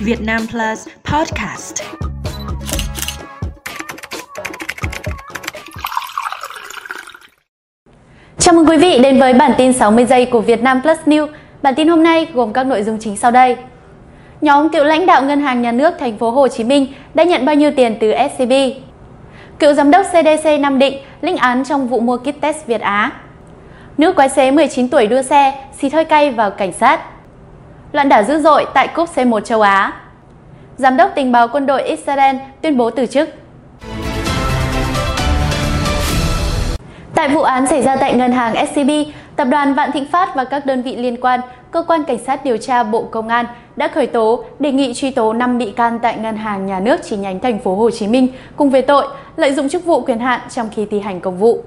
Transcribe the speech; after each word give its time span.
Việt 0.00 0.20
Nam 0.20 0.40
Plus 0.50 0.88
Podcast. 1.04 1.82
Chào 8.38 8.54
mừng 8.54 8.66
quý 8.68 8.76
vị 8.76 8.98
đến 9.02 9.20
với 9.20 9.34
bản 9.34 9.52
tin 9.58 9.72
60 9.72 10.04
giây 10.04 10.26
của 10.26 10.40
Việt 10.40 10.62
Nam 10.62 10.82
Plus 10.82 10.98
News. 11.06 11.28
Bản 11.62 11.74
tin 11.74 11.88
hôm 11.88 12.02
nay 12.02 12.26
gồm 12.34 12.52
các 12.52 12.66
nội 12.66 12.82
dung 12.82 12.98
chính 13.00 13.16
sau 13.16 13.30
đây. 13.30 13.56
Nhóm 14.40 14.68
cựu 14.68 14.84
lãnh 14.84 15.06
đạo 15.06 15.22
Ngân 15.22 15.40
hàng 15.40 15.62
Nhà 15.62 15.72
nước 15.72 15.94
Thành 15.98 16.18
phố 16.18 16.30
Hồ 16.30 16.48
Chí 16.48 16.64
Minh 16.64 16.86
đã 17.14 17.24
nhận 17.24 17.44
bao 17.44 17.54
nhiêu 17.54 17.70
tiền 17.76 17.96
từ 18.00 18.12
SCB? 18.34 18.52
Cựu 19.58 19.72
giám 19.72 19.90
đốc 19.90 20.06
CDC 20.06 20.60
Nam 20.60 20.78
Định 20.78 20.98
lĩnh 21.20 21.36
án 21.36 21.64
trong 21.64 21.88
vụ 21.88 22.00
mua 22.00 22.16
kit 22.16 22.40
test 22.40 22.66
Việt 22.66 22.80
Á. 22.80 23.10
Nữ 23.98 24.12
quái 24.12 24.28
xế 24.28 24.50
19 24.50 24.88
tuổi 24.88 25.06
đua 25.06 25.22
xe, 25.22 25.64
xịt 25.78 25.92
hơi 25.92 26.04
cay 26.04 26.30
vào 26.30 26.50
cảnh 26.50 26.72
sát. 26.72 27.00
Loạn 27.92 28.08
đả 28.08 28.22
dữ 28.22 28.38
dội 28.38 28.66
tại 28.74 28.88
cúp 28.88 29.08
C1 29.14 29.40
châu 29.40 29.60
Á. 29.60 29.92
Giám 30.76 30.96
đốc 30.96 31.10
tình 31.14 31.32
báo 31.32 31.48
quân 31.48 31.66
đội 31.66 31.82
Israel 31.82 32.36
tuyên 32.62 32.76
bố 32.76 32.90
từ 32.90 33.06
chức. 33.06 33.28
Tại 37.14 37.28
vụ 37.28 37.42
án 37.42 37.66
xảy 37.66 37.82
ra 37.82 37.96
tại 37.96 38.14
ngân 38.14 38.32
hàng 38.32 38.66
SCB, 38.66 38.90
tập 39.36 39.44
đoàn 39.50 39.74
Vạn 39.74 39.92
Thịnh 39.92 40.06
Phát 40.06 40.34
và 40.34 40.44
các 40.44 40.66
đơn 40.66 40.82
vị 40.82 40.96
liên 40.96 41.20
quan, 41.20 41.40
cơ 41.70 41.82
quan 41.82 42.04
cảnh 42.04 42.18
sát 42.18 42.44
điều 42.44 42.56
tra 42.56 42.82
Bộ 42.82 43.02
Công 43.02 43.28
an 43.28 43.46
đã 43.76 43.88
khởi 43.88 44.06
tố, 44.06 44.44
đề 44.58 44.72
nghị 44.72 44.94
truy 44.94 45.10
tố 45.10 45.32
5 45.32 45.58
bị 45.58 45.70
can 45.70 45.98
tại 45.98 46.18
ngân 46.18 46.36
hàng 46.36 46.66
nhà 46.66 46.80
nước 46.80 47.00
chi 47.04 47.16
nhánh 47.16 47.40
thành 47.40 47.58
phố 47.58 47.74
Hồ 47.74 47.90
Chí 47.90 48.06
Minh 48.06 48.28
cùng 48.56 48.70
về 48.70 48.80
tội 48.82 49.06
lợi 49.36 49.52
dụng 49.52 49.68
chức 49.68 49.84
vụ 49.84 50.00
quyền 50.00 50.18
hạn 50.18 50.40
trong 50.50 50.68
khi 50.74 50.86
thi 50.90 51.00
hành 51.00 51.20
công 51.20 51.38
vụ. 51.38 51.62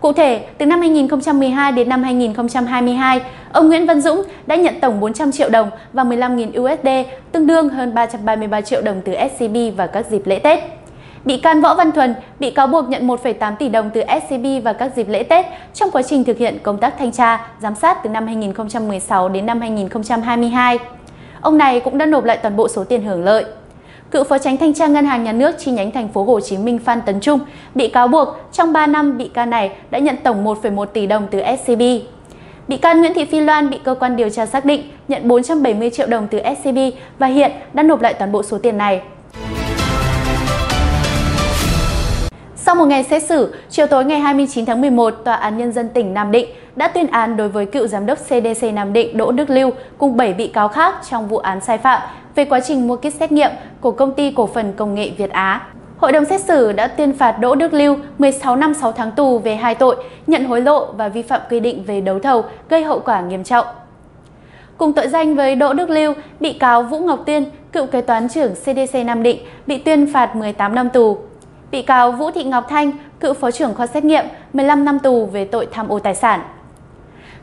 Cụ 0.00 0.12
thể, 0.12 0.46
từ 0.58 0.66
năm 0.66 0.80
2012 0.80 1.72
đến 1.72 1.88
năm 1.88 2.02
2022, 2.02 3.20
ông 3.52 3.68
Nguyễn 3.68 3.86
Văn 3.86 4.00
Dũng 4.00 4.22
đã 4.46 4.56
nhận 4.56 4.80
tổng 4.80 5.00
400 5.00 5.32
triệu 5.32 5.48
đồng 5.48 5.70
và 5.92 6.04
15.000 6.04 6.62
USD, 6.62 7.10
tương 7.32 7.46
đương 7.46 7.68
hơn 7.68 7.94
333 7.94 8.60
triệu 8.60 8.82
đồng 8.82 9.00
từ 9.04 9.12
SCB 9.12 9.56
vào 9.76 9.88
các 9.88 10.06
dịp 10.10 10.22
lễ 10.24 10.38
Tết. 10.38 10.58
Bị 11.24 11.38
can 11.38 11.60
Võ 11.60 11.74
Văn 11.74 11.92
Thuần 11.92 12.14
bị 12.40 12.50
cáo 12.50 12.66
buộc 12.66 12.88
nhận 12.88 13.06
1,8 13.08 13.56
tỷ 13.56 13.68
đồng 13.68 13.90
từ 13.94 14.02
SCB 14.20 14.64
vào 14.64 14.74
các 14.74 14.92
dịp 14.96 15.08
lễ 15.08 15.22
Tết 15.22 15.46
trong 15.74 15.90
quá 15.90 16.02
trình 16.02 16.24
thực 16.24 16.38
hiện 16.38 16.58
công 16.62 16.78
tác 16.78 16.94
thanh 16.98 17.12
tra, 17.12 17.50
giám 17.60 17.74
sát 17.74 17.98
từ 18.02 18.10
năm 18.10 18.26
2016 18.26 19.28
đến 19.28 19.46
năm 19.46 19.60
2022. 19.60 20.78
Ông 21.40 21.58
này 21.58 21.80
cũng 21.80 21.98
đã 21.98 22.06
nộp 22.06 22.24
lại 22.24 22.36
toàn 22.36 22.56
bộ 22.56 22.68
số 22.68 22.84
tiền 22.84 23.02
hưởng 23.02 23.24
lợi. 23.24 23.44
Cựu 24.10 24.24
Phó 24.24 24.38
Tránh 24.38 24.56
Thanh 24.56 24.74
tra 24.74 24.86
Ngân 24.86 25.06
hàng 25.06 25.24
Nhà 25.24 25.32
nước 25.32 25.54
chi 25.58 25.70
nhánh 25.70 25.90
thành 25.90 26.08
phố 26.08 26.24
Hồ 26.24 26.40
Chí 26.40 26.58
Minh 26.58 26.78
Phan 26.78 27.00
Tấn 27.06 27.20
Trung 27.20 27.40
bị 27.74 27.88
cáo 27.88 28.08
buộc 28.08 28.28
trong 28.52 28.72
3 28.72 28.86
năm 28.86 29.18
bị 29.18 29.28
can 29.28 29.50
này 29.50 29.70
đã 29.90 29.98
nhận 29.98 30.16
tổng 30.16 30.44
1,1 30.44 30.84
tỷ 30.84 31.06
đồng 31.06 31.26
từ 31.30 31.40
SCB. 31.62 31.82
Bị 32.68 32.76
can 32.76 33.00
Nguyễn 33.00 33.14
Thị 33.14 33.24
Phi 33.24 33.40
Loan 33.40 33.70
bị 33.70 33.78
cơ 33.84 33.94
quan 33.94 34.16
điều 34.16 34.28
tra 34.28 34.46
xác 34.46 34.64
định 34.64 34.82
nhận 35.08 35.28
470 35.28 35.90
triệu 35.90 36.06
đồng 36.06 36.26
từ 36.30 36.40
SCB 36.62 36.78
và 37.18 37.26
hiện 37.26 37.52
đã 37.72 37.82
nộp 37.82 38.00
lại 38.00 38.14
toàn 38.14 38.32
bộ 38.32 38.42
số 38.42 38.58
tiền 38.58 38.78
này. 38.78 39.00
Sau 42.68 42.74
một 42.74 42.84
ngày 42.84 43.04
xét 43.04 43.22
xử, 43.22 43.54
chiều 43.70 43.86
tối 43.86 44.04
ngày 44.04 44.20
29 44.20 44.66
tháng 44.66 44.80
11, 44.80 45.10
Tòa 45.10 45.34
án 45.34 45.58
Nhân 45.58 45.72
dân 45.72 45.88
tỉnh 45.88 46.14
Nam 46.14 46.30
Định 46.30 46.48
đã 46.76 46.88
tuyên 46.88 47.06
án 47.06 47.36
đối 47.36 47.48
với 47.48 47.66
cựu 47.66 47.86
giám 47.86 48.06
đốc 48.06 48.18
CDC 48.18 48.72
Nam 48.72 48.92
Định 48.92 49.16
Đỗ 49.16 49.32
Đức 49.32 49.50
Lưu 49.50 49.70
cùng 49.98 50.16
7 50.16 50.32
bị 50.32 50.46
cáo 50.46 50.68
khác 50.68 50.94
trong 51.10 51.28
vụ 51.28 51.38
án 51.38 51.60
sai 51.60 51.78
phạm 51.78 52.02
về 52.34 52.44
quá 52.44 52.60
trình 52.60 52.88
mua 52.88 52.96
kit 52.96 53.14
xét 53.20 53.32
nghiệm 53.32 53.50
của 53.80 53.90
công 53.90 54.12
ty 54.12 54.32
cổ 54.36 54.46
phần 54.46 54.72
công 54.72 54.94
nghệ 54.94 55.10
Việt 55.16 55.30
Á. 55.30 55.60
Hội 55.98 56.12
đồng 56.12 56.24
xét 56.24 56.40
xử 56.40 56.72
đã 56.72 56.86
tuyên 56.86 57.12
phạt 57.12 57.32
Đỗ 57.40 57.54
Đức 57.54 57.72
Lưu 57.72 57.96
16 58.18 58.56
năm 58.56 58.74
6 58.74 58.92
tháng 58.92 59.10
tù 59.10 59.38
về 59.38 59.56
hai 59.56 59.74
tội 59.74 59.96
nhận 60.26 60.44
hối 60.44 60.60
lộ 60.60 60.92
và 60.92 61.08
vi 61.08 61.22
phạm 61.22 61.40
quy 61.50 61.60
định 61.60 61.84
về 61.86 62.00
đấu 62.00 62.18
thầu 62.18 62.44
gây 62.68 62.84
hậu 62.84 63.00
quả 63.00 63.20
nghiêm 63.20 63.44
trọng. 63.44 63.66
Cùng 64.76 64.92
tội 64.92 65.08
danh 65.08 65.34
với 65.34 65.54
Đỗ 65.56 65.72
Đức 65.72 65.90
Lưu, 65.90 66.12
bị 66.40 66.52
cáo 66.52 66.82
Vũ 66.82 66.98
Ngọc 66.98 67.22
Tiên, 67.26 67.44
cựu 67.72 67.86
kế 67.86 68.00
toán 68.00 68.28
trưởng 68.28 68.54
CDC 68.54 68.98
Nam 69.06 69.22
Định, 69.22 69.38
bị 69.66 69.78
tuyên 69.78 70.12
phạt 70.12 70.36
18 70.36 70.74
năm 70.74 70.88
tù. 70.90 71.18
Bị 71.70 71.82
cáo 71.82 72.12
Vũ 72.12 72.30
Thị 72.30 72.44
Ngọc 72.44 72.66
Thanh, 72.68 72.92
cựu 73.20 73.34
phó 73.34 73.50
trưởng 73.50 73.74
khoa 73.74 73.86
xét 73.86 74.04
nghiệm, 74.04 74.24
15 74.52 74.84
năm 74.84 74.98
tù 74.98 75.26
về 75.26 75.44
tội 75.44 75.68
tham 75.72 75.88
ô 75.88 75.98
tài 75.98 76.14
sản. 76.14 76.40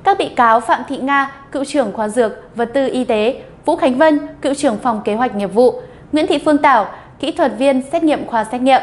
Các 0.04 0.18
bị 0.18 0.30
cáo 0.30 0.60
Phạm 0.60 0.82
Thị 0.88 0.98
Nga, 0.98 1.32
cựu 1.52 1.66
trưởng 1.66 1.94
khoa 1.94 2.08
dược, 2.08 2.56
vật 2.56 2.70
tư 2.74 2.90
y 2.92 3.04
tế, 3.04 3.42
Vũ 3.66 3.76
Khánh 3.76 3.98
Vân, 3.98 4.20
cựu 4.42 4.54
trưởng 4.54 4.78
phòng 4.78 5.02
kế 5.06 5.16
hoạch 5.16 5.36
nghiệp 5.36 5.54
vụ, 5.54 5.82
Nguyễn 6.12 6.28
Thị 6.28 6.40
Phương 6.46 6.58
Tảo, 6.58 6.88
kỹ 7.20 7.32
thuật 7.32 7.52
viên 7.58 7.82
xét 7.92 8.04
nghiệm 8.04 8.28
khoa 8.28 8.44
xét 8.44 8.62
nghiệm. 8.62 8.82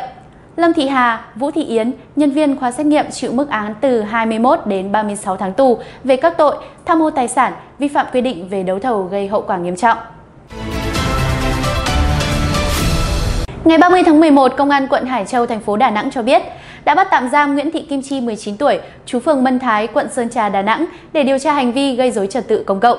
Lâm 0.56 0.72
Thị 0.72 0.88
Hà, 0.88 1.24
Vũ 1.34 1.50
Thị 1.50 1.64
Yến, 1.64 1.92
nhân 2.16 2.30
viên 2.30 2.56
khoa 2.56 2.72
xét 2.72 2.86
nghiệm 2.86 3.10
chịu 3.10 3.32
mức 3.32 3.50
án 3.50 3.74
từ 3.80 4.02
21 4.02 4.60
đến 4.66 4.92
36 4.92 5.36
tháng 5.36 5.52
tù 5.52 5.78
về 6.04 6.16
các 6.16 6.36
tội 6.38 6.56
tham 6.84 7.02
ô 7.02 7.10
tài 7.10 7.28
sản, 7.28 7.52
vi 7.78 7.88
phạm 7.88 8.06
quy 8.12 8.20
định 8.20 8.48
về 8.48 8.62
đấu 8.62 8.78
thầu 8.78 9.02
gây 9.02 9.28
hậu 9.28 9.42
quả 9.42 9.56
nghiêm 9.56 9.76
trọng. 9.76 9.98
Ngày 13.64 13.78
30 13.78 14.02
tháng 14.06 14.20
11, 14.20 14.56
Công 14.56 14.70
an 14.70 14.86
quận 14.88 15.06
Hải 15.06 15.24
Châu, 15.24 15.46
thành 15.46 15.60
phố 15.60 15.76
Đà 15.76 15.90
Nẵng 15.90 16.10
cho 16.10 16.22
biết 16.22 16.42
đã 16.84 16.94
bắt 16.94 17.08
tạm 17.10 17.28
giam 17.28 17.54
Nguyễn 17.54 17.70
Thị 17.70 17.80
Kim 17.80 18.02
Chi 18.02 18.20
19 18.20 18.56
tuổi, 18.56 18.80
chú 19.06 19.20
phường 19.20 19.44
Mân 19.44 19.58
Thái, 19.58 19.86
quận 19.86 20.06
Sơn 20.12 20.30
Trà, 20.30 20.48
Đà 20.48 20.62
Nẵng 20.62 20.86
để 21.12 21.22
điều 21.22 21.38
tra 21.38 21.52
hành 21.52 21.72
vi 21.72 21.96
gây 21.96 22.10
dối 22.10 22.26
trật 22.26 22.48
tự 22.48 22.64
công 22.66 22.80
cộng. 22.80 22.98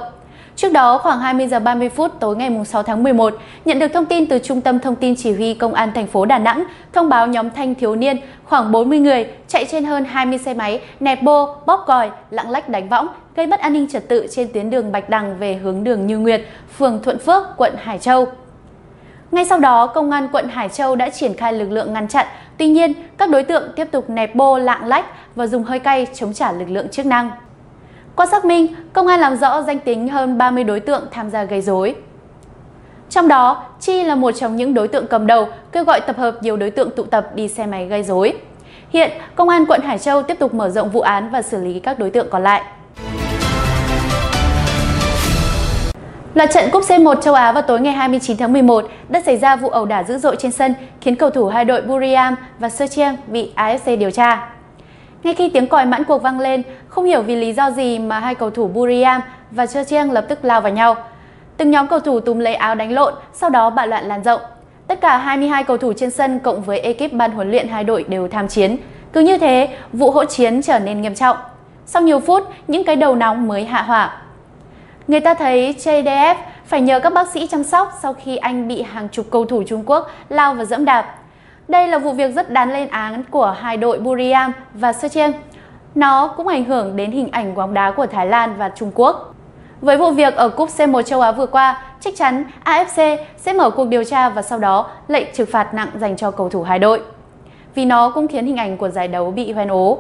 Trước 0.56 0.72
đó, 0.72 0.98
khoảng 0.98 1.20
20 1.20 1.48
giờ 1.48 1.60
30 1.60 1.90
phút 1.90 2.12
tối 2.20 2.36
ngày 2.36 2.66
6 2.66 2.84
tháng 2.84 3.04
11, 3.04 3.34
nhận 3.66 3.80
được 3.80 3.88
thông 3.88 4.06
tin 4.06 4.26
từ 4.26 4.40
Trung 4.40 4.62
tâm 4.62 4.80
Thông 4.80 4.96
tin 4.96 5.16
Chỉ 5.16 5.34
huy 5.34 5.54
Công 5.54 5.74
an 5.74 5.92
thành 5.96 6.08
phố 6.08 6.26
Đà 6.26 6.38
Nẵng 6.38 6.64
thông 6.94 7.10
báo 7.10 7.28
nhóm 7.28 7.50
thanh 7.50 7.76
thiếu 7.76 7.96
niên 7.96 8.18
khoảng 8.44 8.72
40 8.72 9.00
người 9.00 9.26
chạy 9.48 9.66
trên 9.66 9.84
hơn 9.84 10.06
20 10.06 10.38
xe 10.38 10.54
máy 10.54 10.82
nẹp 11.00 11.24
bô, 11.24 11.46
bóp 11.66 11.84
còi, 11.88 12.10
lạng 12.32 12.50
lách 12.50 12.70
đánh 12.70 12.90
võng, 12.90 13.08
gây 13.36 13.48
mất 13.48 13.60
an 13.60 13.74
ninh 13.74 13.88
trật 13.90 14.08
tự 14.08 14.28
trên 14.32 14.48
tuyến 14.54 14.70
đường 14.70 14.92
Bạch 14.92 15.10
Đằng 15.10 15.38
về 15.38 15.54
hướng 15.54 15.84
đường 15.84 16.08
Như 16.08 16.18
Nguyệt, 16.18 16.42
phường 16.78 17.04
Thuận 17.04 17.20
Phước, 17.20 17.44
quận 17.58 17.74
Hải 17.78 17.98
Châu. 17.98 18.28
Ngay 19.34 19.46
sau 19.46 19.60
đó, 19.60 19.88
Công 19.88 20.12
an 20.12 20.28
quận 20.32 20.50
Hải 20.50 20.70
Châu 20.70 20.96
đã 20.96 21.10
triển 21.10 21.34
khai 21.34 21.54
lực 21.54 21.72
lượng 21.72 21.94
ngăn 21.94 22.08
chặn. 22.08 22.28
Tuy 22.58 22.68
nhiên, 22.68 22.94
các 23.18 23.30
đối 23.30 23.44
tượng 23.44 23.64
tiếp 23.76 23.88
tục 23.92 24.10
nẹp 24.10 24.36
bô 24.36 24.58
lạng 24.58 24.86
lách 24.86 25.06
và 25.36 25.48
dùng 25.48 25.64
hơi 25.64 25.80
cay 25.80 26.08
chống 26.14 26.34
trả 26.34 26.52
lực 26.52 26.70
lượng 26.70 26.90
chức 26.90 27.06
năng. 27.06 27.32
Qua 28.16 28.26
xác 28.26 28.46
minh, 28.46 28.68
công 28.94 29.08
an 29.08 29.20
làm 29.20 29.36
rõ 29.36 29.62
danh 29.62 29.80
tính 29.80 30.08
hơn 30.08 30.38
30 30.38 30.64
đối 30.64 30.80
tượng 30.80 31.04
tham 31.12 31.30
gia 31.30 31.44
gây 31.44 31.62
rối. 31.62 31.96
Trong 33.10 33.28
đó, 33.28 33.64
Chi 33.80 34.04
là 34.04 34.16
một 34.16 34.32
trong 34.32 34.56
những 34.56 34.74
đối 34.74 34.88
tượng 34.88 35.08
cầm 35.08 35.28
đầu, 35.28 35.48
kêu 35.72 35.84
gọi 35.84 36.02
tập 36.02 36.18
hợp 36.18 36.44
nhiều 36.44 36.58
đối 36.58 36.72
tượng 36.72 36.90
tụ 36.96 37.04
tập 37.04 37.36
đi 37.36 37.48
xe 37.48 37.66
máy 37.66 37.86
gây 37.86 38.04
rối. 38.04 38.34
Hiện, 38.90 39.12
Công 39.36 39.50
an 39.50 39.66
quận 39.66 39.82
Hải 39.82 40.00
Châu 40.00 40.24
tiếp 40.24 40.40
tục 40.40 40.54
mở 40.54 40.70
rộng 40.70 40.90
vụ 40.90 41.02
án 41.02 41.30
và 41.30 41.42
xử 41.42 41.64
lý 41.64 41.80
các 41.80 42.00
đối 42.00 42.10
tượng 42.10 42.28
còn 42.30 42.44
lại. 42.44 42.64
Loạt 46.34 46.50
trận 46.52 46.70
Cúp 46.72 46.84
C1 46.84 47.22
châu 47.22 47.34
Á 47.34 47.52
vào 47.52 47.62
tối 47.62 47.80
ngày 47.80 47.94
29 47.94 48.38
tháng 48.38 48.54
11 48.54 48.86
đã 49.10 49.22
xảy 49.22 49.38
ra 49.38 49.56
vụ 49.56 49.70
ẩu 49.70 49.86
đả 49.86 50.04
dữ 50.04 50.18
dội 50.18 50.36
trên 50.40 50.52
sân 50.52 50.74
khiến 51.02 51.16
cầu 51.16 51.30
thủ 51.30 51.48
hai 51.48 51.66
đội 51.66 51.82
Buriram 51.82 52.36
và 52.60 52.70
Serchieng 52.70 53.16
bị 53.28 53.52
AFC 53.56 53.98
điều 53.98 54.12
tra. 54.12 54.50
Ngay 55.24 55.34
khi 55.34 55.50
tiếng 55.50 55.68
còi 55.68 55.86
mãn 55.86 56.04
cuộc 56.04 56.22
vang 56.22 56.40
lên, 56.40 56.64
không 56.88 57.06
hiểu 57.06 57.22
vì 57.22 57.36
lý 57.36 57.54
do 57.54 57.72
gì 57.72 58.00
mà 58.00 58.20
hai 58.20 58.36
cầu 58.36 58.50
thủ 58.50 58.68
Buriram 58.68 59.22
và 59.52 59.66
Serchieng 59.66 60.12
lập 60.12 60.26
tức 60.30 60.46
lao 60.46 60.62
vào 60.62 60.72
nhau. 60.72 60.96
Từng 61.58 61.72
nhóm 61.72 61.88
cầu 61.88 62.00
thủ 62.00 62.20
túm 62.20 62.40
lấy 62.40 62.56
áo 62.56 62.76
đánh 62.76 62.92
lộn, 62.92 63.14
sau 63.34 63.50
đó 63.50 63.70
bạo 63.70 63.88
loạn 63.88 64.06
lan 64.06 64.24
rộng. 64.24 64.42
Tất 64.88 65.02
cả 65.02 65.18
22 65.18 65.64
cầu 65.64 65.78
thủ 65.78 65.94
trên 65.94 66.12
sân 66.12 66.40
cộng 66.40 66.62
với 66.62 66.80
ekip 66.80 67.14
ban 67.14 67.32
huấn 67.32 67.52
luyện 67.52 67.68
hai 67.68 67.84
đội 67.84 68.06
đều 68.08 68.28
tham 68.28 68.48
chiến. 68.48 68.78
Cứ 69.14 69.22
như 69.22 69.38
thế, 69.38 69.78
vụ 69.94 70.12
hỗn 70.12 70.28
chiến 70.28 70.62
trở 70.62 70.80
nên 70.80 71.02
nghiêm 71.02 71.16
trọng. 71.16 71.38
Sau 71.86 72.02
nhiều 72.02 72.20
phút, 72.20 72.44
những 72.68 72.84
cái 72.84 72.96
đầu 72.96 73.16
nóng 73.16 73.48
mới 73.48 73.66
hạ 73.66 73.82
hỏa. 73.82 74.20
Người 75.08 75.20
ta 75.20 75.34
thấy 75.34 75.76
JDF 75.78 76.36
phải 76.66 76.82
nhờ 76.82 77.00
các 77.00 77.14
bác 77.14 77.28
sĩ 77.28 77.48
chăm 77.48 77.64
sóc 77.64 77.94
sau 78.02 78.14
khi 78.14 78.38
anh 78.38 78.68
bị 78.68 78.82
hàng 78.82 79.10
chục 79.10 79.26
cầu 79.32 79.46
thủ 79.46 79.64
Trung 79.68 79.84
Quốc 79.86 80.12
lao 80.30 80.54
và 80.54 80.66
dẫm 80.66 80.86
đạp. 80.86 81.16
Đây 81.68 81.88
là 81.88 81.98
vụ 81.98 82.12
việc 82.12 82.36
rất 82.36 82.50
đáng 82.50 82.72
lên 82.72 82.88
án 82.88 83.24
của 83.30 83.56
hai 83.60 83.78
đội 83.78 84.00
Buriram 84.00 84.54
và 84.74 84.94
Serchieng. 84.94 85.34
Nó 85.96 86.28
cũng 86.28 86.48
ảnh 86.48 86.66
hưởng 86.66 86.96
đến 86.96 87.12
hình 87.12 87.30
ảnh 87.32 87.56
bóng 87.56 87.74
đá 87.74 87.92
của 87.92 88.06
Thái 88.06 88.26
Lan 88.26 88.56
và 88.58 88.72
Trung 88.76 88.92
Quốc. 88.96 89.36
Với 89.82 89.98
vụ 89.98 90.12
việc 90.12 90.36
ở 90.36 90.50
Cúp 90.50 90.70
C1 90.70 91.02
châu 91.02 91.22
Á 91.22 91.32
vừa 91.32 91.46
qua, 91.46 91.84
chắc 92.00 92.14
chắn 92.18 92.44
AFC 92.66 93.18
sẽ 93.38 93.54
mở 93.54 93.70
cuộc 93.70 93.88
điều 93.88 94.04
tra 94.04 94.30
và 94.30 94.42
sau 94.42 94.60
đó 94.60 94.90
lệnh 95.08 95.28
trừng 95.34 95.48
phạt 95.52 95.74
nặng 95.74 95.90
dành 96.00 96.16
cho 96.16 96.32
cầu 96.32 96.50
thủ 96.50 96.64
hai 96.64 96.80
đội. 96.80 97.02
Vì 97.76 97.86
nó 97.86 98.10
cũng 98.10 98.28
khiến 98.28 98.46
hình 98.46 98.58
ảnh 98.58 98.78
của 98.78 98.90
giải 98.90 99.08
đấu 99.08 99.32
bị 99.32 99.52
hoen 99.52 99.68
ố. 99.68 99.98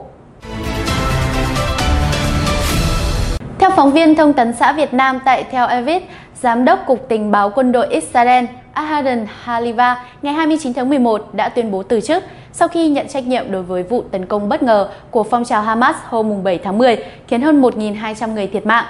Phóng 3.75 3.91
viên 3.91 4.15
thông 4.15 4.33
tấn 4.33 4.53
xã 4.53 4.73
Việt 4.73 4.93
Nam 4.93 5.19
tại 5.25 5.43
Tel 5.43 5.65
Aviv, 5.65 6.03
Giám 6.41 6.65
đốc 6.65 6.79
Cục 6.85 7.09
Tình 7.09 7.31
báo 7.31 7.49
Quân 7.49 7.71
đội 7.71 7.87
Israel 7.87 8.45
Aharon 8.73 9.25
Haliva 9.43 10.05
ngày 10.21 10.33
29 10.33 10.73
tháng 10.73 10.89
11 10.89 11.29
đã 11.33 11.49
tuyên 11.49 11.71
bố 11.71 11.83
từ 11.83 12.01
chức 12.01 12.23
sau 12.51 12.67
khi 12.67 12.89
nhận 12.89 13.07
trách 13.07 13.27
nhiệm 13.27 13.51
đối 13.51 13.63
với 13.63 13.83
vụ 13.83 14.03
tấn 14.11 14.25
công 14.25 14.49
bất 14.49 14.63
ngờ 14.63 14.89
của 15.11 15.23
phong 15.23 15.43
trào 15.45 15.61
Hamas 15.61 15.95
hôm 16.05 16.43
7 16.43 16.57
tháng 16.57 16.77
10 16.77 16.97
khiến 17.27 17.41
hơn 17.41 17.61
1.200 17.61 18.33
người 18.33 18.47
thiệt 18.47 18.65
mạng. 18.65 18.85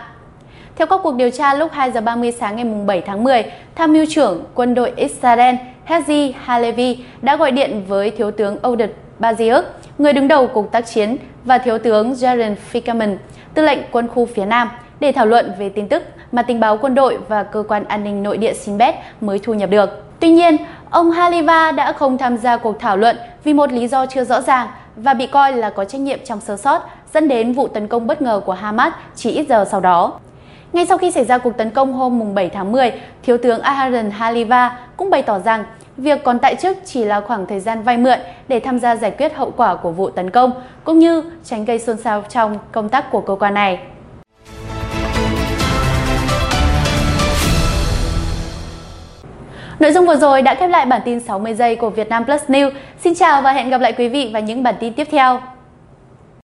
Theo 0.75 0.87
các 0.87 0.99
cuộc 1.03 1.15
điều 1.15 1.29
tra 1.29 1.53
lúc 1.53 1.71
2 1.71 1.91
giờ 1.91 2.01
30 2.01 2.31
sáng 2.31 2.55
ngày 2.55 2.65
7 2.85 3.01
tháng 3.01 3.23
10, 3.23 3.43
tham 3.75 3.93
mưu 3.93 4.05
trưởng 4.09 4.43
quân 4.53 4.73
đội 4.73 4.93
Israel 4.95 5.55
Hezi 5.87 6.31
Halevi 6.43 6.97
đã 7.21 7.35
gọi 7.35 7.51
điện 7.51 7.83
với 7.87 8.11
Thiếu 8.11 8.31
tướng 8.31 8.57
Oded 8.67 8.89
Baziuk, 9.23 9.63
người 9.97 10.13
đứng 10.13 10.27
đầu 10.27 10.47
Cục 10.47 10.71
tác 10.71 10.85
chiến, 10.85 11.17
và 11.45 11.57
Thiếu 11.57 11.77
tướng 11.77 12.13
Jaren 12.13 12.55
Fickerman, 12.71 13.15
tư 13.53 13.63
lệnh 13.63 13.79
quân 13.91 14.07
khu 14.07 14.25
phía 14.25 14.45
Nam, 14.45 14.69
để 14.99 15.11
thảo 15.11 15.25
luận 15.25 15.51
về 15.59 15.69
tin 15.69 15.87
tức 15.87 16.03
mà 16.31 16.41
tình 16.41 16.59
báo 16.59 16.77
quân 16.77 16.95
đội 16.95 17.17
và 17.27 17.43
cơ 17.43 17.63
quan 17.67 17.83
an 17.83 18.03
ninh 18.03 18.23
nội 18.23 18.37
địa 18.37 18.53
Sinbad 18.53 18.95
mới 19.21 19.39
thu 19.39 19.53
nhập 19.53 19.69
được. 19.69 19.89
Tuy 20.19 20.29
nhiên, 20.29 20.57
ông 20.89 21.11
Haliva 21.11 21.71
đã 21.71 21.93
không 21.93 22.17
tham 22.17 22.37
gia 22.37 22.57
cuộc 22.57 22.79
thảo 22.79 22.97
luận 22.97 23.17
vì 23.43 23.53
một 23.53 23.71
lý 23.71 23.87
do 23.87 24.05
chưa 24.05 24.23
rõ 24.23 24.41
ràng 24.41 24.67
và 24.95 25.13
bị 25.13 25.27
coi 25.27 25.53
là 25.53 25.69
có 25.69 25.85
trách 25.85 26.01
nhiệm 26.01 26.19
trong 26.25 26.41
sơ 26.41 26.57
sót 26.57 26.89
dẫn 27.13 27.27
đến 27.27 27.53
vụ 27.53 27.67
tấn 27.67 27.87
công 27.87 28.07
bất 28.07 28.21
ngờ 28.21 28.41
của 28.45 28.53
Hamas 28.53 28.93
chỉ 29.15 29.31
ít 29.31 29.45
giờ 29.49 29.65
sau 29.71 29.79
đó. 29.79 30.19
Ngay 30.73 30.85
sau 30.85 30.97
khi 30.97 31.11
xảy 31.11 31.25
ra 31.25 31.37
cuộc 31.37 31.57
tấn 31.57 31.69
công 31.69 31.93
hôm 31.93 32.33
7 32.35 32.49
tháng 32.49 32.71
10, 32.71 32.91
Thiếu 33.23 33.37
tướng 33.37 33.61
Aharon 33.61 34.11
Haliva 34.11 34.77
cũng 34.97 35.09
bày 35.09 35.21
tỏ 35.21 35.39
rằng 35.39 35.63
việc 35.97 36.23
còn 36.23 36.39
tại 36.39 36.55
chức 36.55 36.77
chỉ 36.85 37.03
là 37.03 37.21
khoảng 37.21 37.45
thời 37.45 37.59
gian 37.59 37.83
vay 37.83 37.97
mượn 37.97 38.19
để 38.47 38.59
tham 38.59 38.79
gia 38.79 38.95
giải 38.95 39.11
quyết 39.11 39.35
hậu 39.35 39.51
quả 39.57 39.75
của 39.75 39.91
vụ 39.91 40.09
tấn 40.09 40.29
công, 40.29 40.51
cũng 40.83 40.99
như 40.99 41.23
tránh 41.43 41.65
gây 41.65 41.79
xôn 41.79 41.97
xao 41.97 42.23
trong 42.29 42.57
công 42.71 42.89
tác 42.89 43.11
của 43.11 43.21
cơ 43.21 43.35
quan 43.35 43.53
này. 43.53 43.79
Nội 49.79 49.91
dung 49.91 50.07
vừa 50.07 50.15
rồi 50.15 50.41
đã 50.41 50.55
khép 50.55 50.69
lại 50.69 50.85
bản 50.85 51.01
tin 51.05 51.19
60 51.19 51.53
giây 51.53 51.75
của 51.75 51.89
Vietnam 51.89 52.25
Plus 52.25 52.43
News. 52.47 52.71
Xin 53.03 53.15
chào 53.15 53.41
và 53.41 53.51
hẹn 53.51 53.69
gặp 53.69 53.81
lại 53.81 53.93
quý 53.93 54.09
vị 54.09 54.29
vào 54.33 54.41
những 54.41 54.63
bản 54.63 54.75
tin 54.79 54.93
tiếp 54.93 55.07
theo. 55.11 55.41